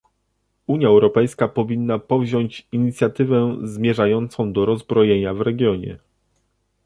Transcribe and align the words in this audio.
Unia 0.67 0.87
Europejska 0.87 1.47
powinna 1.47 1.99
powziąć 1.99 2.67
inicjatywę 2.71 3.55
zmierzającą 3.63 4.53
do 4.53 4.65
rozbrojenia 4.65 5.33
w 5.33 5.41
regionie 5.41 5.97